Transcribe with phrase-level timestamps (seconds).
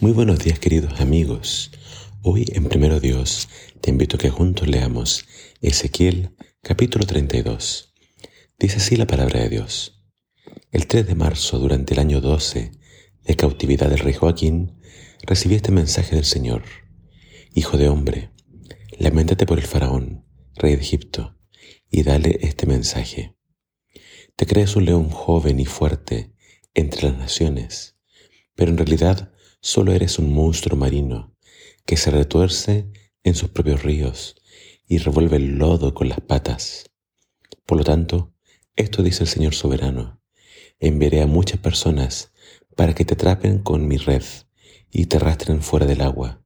[0.00, 1.70] Muy buenos días queridos amigos.
[2.22, 3.50] Hoy en Primero Dios
[3.82, 5.26] te invito a que juntos leamos
[5.60, 7.92] Ezequiel capítulo 32.
[8.58, 10.02] Dice así la palabra de Dios.
[10.72, 12.72] El 3 de marzo, durante el año 12
[13.24, 14.80] de cautividad del rey Joaquín,
[15.26, 16.62] recibí este mensaje del Señor.
[17.54, 18.30] Hijo de hombre,
[18.98, 20.24] lamentate por el faraón,
[20.54, 21.36] rey de Egipto,
[21.90, 23.36] y dale este mensaje.
[24.34, 26.32] Te crees un león joven y fuerte
[26.72, 27.98] entre las naciones,
[28.54, 31.36] pero en realidad solo eres un monstruo marino
[31.84, 32.90] que se retuerce
[33.22, 34.36] en sus propios ríos
[34.86, 36.90] y revuelve el lodo con las patas.
[37.66, 38.34] Por lo tanto,
[38.76, 40.20] esto dice el Señor soberano,
[40.78, 42.32] enviaré a muchas personas
[42.76, 44.24] para que te atrapen con mi red
[44.90, 46.42] y te arrastren fuera del agua.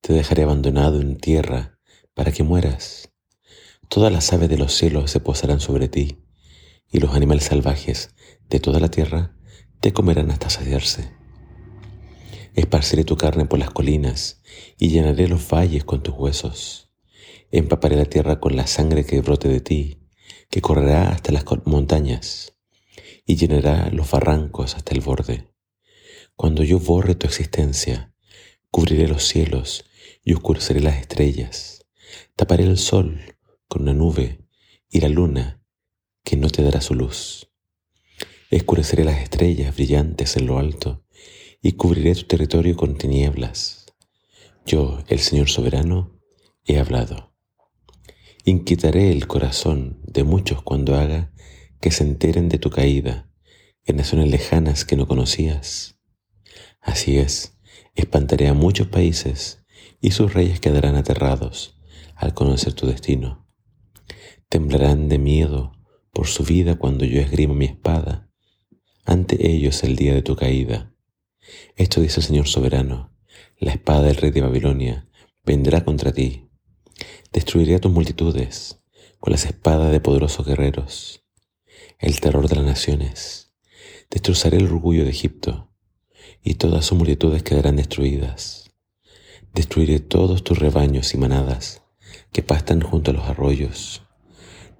[0.00, 1.78] Te dejaré abandonado en tierra
[2.14, 3.10] para que mueras.
[3.88, 6.24] Todas las aves de los cielos se posarán sobre ti,
[6.90, 8.14] y los animales salvajes
[8.48, 9.36] de toda la tierra
[9.80, 11.19] te comerán hasta saciarse.
[12.60, 14.42] Esparciré tu carne por las colinas
[14.76, 16.90] y llenaré los valles con tus huesos.
[17.50, 20.02] Empaparé la tierra con la sangre que brote de ti,
[20.50, 22.58] que correrá hasta las montañas
[23.24, 25.54] y llenará los barrancos hasta el borde.
[26.36, 28.12] Cuando yo borre tu existencia,
[28.70, 29.86] cubriré los cielos
[30.22, 31.86] y oscureceré las estrellas.
[32.36, 33.22] Taparé el sol
[33.68, 34.46] con una nube
[34.90, 35.62] y la luna
[36.24, 37.48] que no te dará su luz.
[38.50, 41.06] Escureceré las estrellas brillantes en lo alto
[41.62, 43.86] y cubriré tu territorio con tinieblas.
[44.64, 46.20] Yo, el Señor soberano,
[46.64, 47.34] he hablado.
[48.44, 51.32] Inquietaré el corazón de muchos cuando haga
[51.80, 53.30] que se enteren de tu caída
[53.84, 55.98] en naciones lejanas que no conocías.
[56.80, 57.58] Así es,
[57.94, 59.64] espantaré a muchos países
[60.00, 61.78] y sus reyes quedarán aterrados
[62.14, 63.46] al conocer tu destino.
[64.48, 65.72] Temblarán de miedo
[66.12, 68.30] por su vida cuando yo esgrimo mi espada
[69.04, 70.89] ante ellos el día de tu caída
[71.76, 73.12] esto dice el Señor soberano,
[73.58, 75.08] la espada del rey de Babilonia
[75.44, 76.48] vendrá contra ti.
[77.32, 78.82] Destruiré a tus multitudes
[79.18, 81.24] con las espadas de poderosos guerreros,
[81.98, 83.52] el terror de las naciones.
[84.10, 85.72] Destrozaré el orgullo de Egipto
[86.42, 88.70] y todas sus multitudes quedarán destruidas.
[89.54, 91.82] Destruiré todos tus rebaños y manadas
[92.32, 94.02] que pastan junto a los arroyos.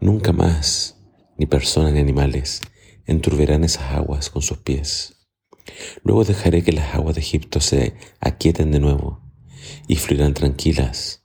[0.01, 0.97] Nunca más,
[1.37, 2.63] ni personas ni animales,
[3.07, 5.20] enturberán esas aguas con sus pies.
[6.03, 9.23] Luego dejaré que las aguas de Egipto se aquieten de nuevo
[9.87, 11.25] y fluirán tranquilas,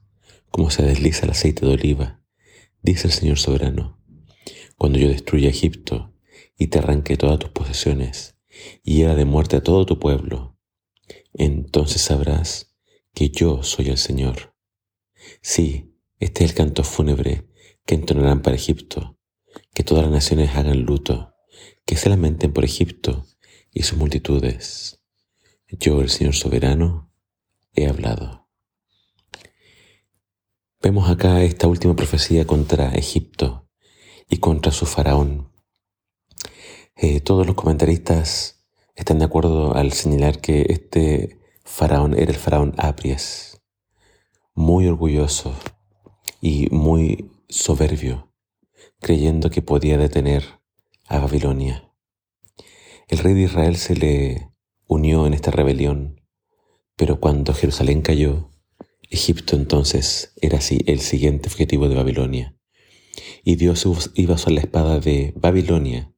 [0.52, 2.22] como se desliza el aceite de oliva,
[2.82, 4.02] dice el Señor soberano.
[4.78, 6.14] Cuando yo destruya Egipto
[6.58, 8.36] y te arranque todas tus posesiones
[8.84, 10.58] y hiera de muerte a todo tu pueblo,
[11.34, 12.76] entonces sabrás
[13.14, 14.56] que yo soy el Señor.
[15.42, 17.48] Sí, este es el canto fúnebre
[17.86, 19.18] que entonarán para Egipto,
[19.74, 21.34] que todas las naciones hagan luto,
[21.86, 23.26] que se lamenten por Egipto
[23.76, 25.02] y sus multitudes.
[25.68, 27.12] Yo, el Señor soberano,
[27.74, 28.48] he hablado.
[30.82, 33.68] Vemos acá esta última profecía contra Egipto
[34.30, 35.52] y contra su faraón.
[36.96, 38.66] Eh, todos los comentaristas
[38.96, 43.62] están de acuerdo al señalar que este faraón era el faraón Apries,
[44.54, 45.54] muy orgulloso
[46.40, 48.32] y muy soberbio,
[49.02, 50.62] creyendo que podía detener
[51.08, 51.92] a Babilonia.
[53.08, 54.50] El rey de Israel se le
[54.88, 56.22] unió en esta rebelión,
[56.96, 58.50] pero cuando Jerusalén cayó,
[59.10, 62.58] Egipto entonces era el siguiente objetivo de Babilonia.
[63.44, 63.86] Y Dios
[64.16, 66.14] iba a usar la espada de Babilonia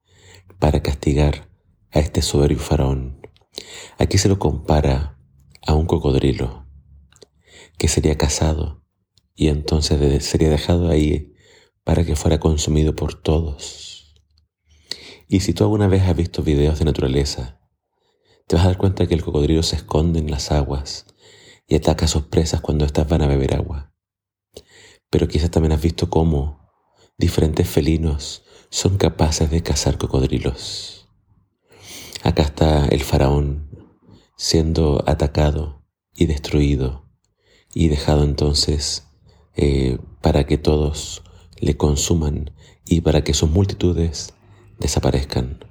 [0.60, 1.50] para castigar
[1.92, 3.22] a este soberbio faraón.
[3.98, 5.20] Aquí se lo compara
[5.66, 6.68] a un cocodrilo
[7.78, 8.84] que sería cazado
[9.36, 11.34] y entonces sería dejado ahí
[11.84, 13.97] para que fuera consumido por todos.
[15.28, 17.60] Y si tú alguna vez has visto videos de naturaleza,
[18.48, 21.06] te vas a dar cuenta que el cocodrilo se esconde en las aguas
[21.68, 23.94] y ataca a sus presas cuando éstas van a beber agua.
[25.10, 26.70] Pero quizás también has visto cómo
[27.18, 31.10] diferentes felinos son capaces de cazar cocodrilos.
[32.24, 33.70] Acá está el faraón
[34.38, 35.84] siendo atacado
[36.16, 37.06] y destruido
[37.74, 39.08] y dejado entonces
[39.56, 41.24] eh, para que todos
[41.60, 42.52] le consuman
[42.86, 44.34] y para que sus multitudes
[44.80, 45.66] desaparezcan.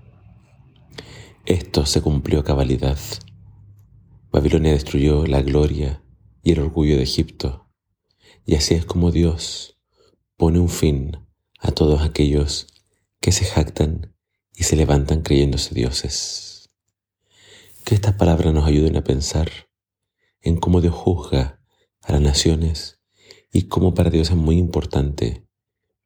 [1.44, 2.98] Esto se cumplió a cabalidad.
[4.32, 6.02] Babilonia destruyó la gloria
[6.42, 7.68] y el orgullo de Egipto,
[8.44, 9.78] y así es como Dios
[10.36, 11.18] pone un fin
[11.60, 12.66] a todos aquellos
[13.20, 14.14] que se jactan
[14.54, 16.70] y se levantan creyéndose dioses.
[17.84, 19.50] Que estas palabras nos ayuden a pensar
[20.40, 21.60] en cómo Dios juzga
[22.02, 23.00] a las naciones
[23.52, 25.46] y cómo para Dios es muy importante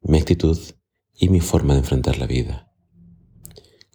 [0.00, 0.58] mi actitud
[1.14, 2.69] y mi forma de enfrentar la vida.